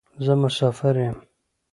[0.25, 1.17] زه مسافر یم.